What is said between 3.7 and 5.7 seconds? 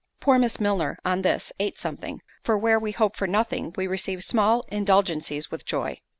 we receive small indulgencies with